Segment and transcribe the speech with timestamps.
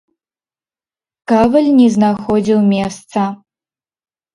[1.33, 3.33] Каваль не знаходзіў месца.